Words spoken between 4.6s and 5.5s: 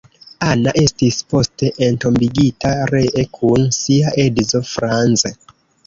Franz.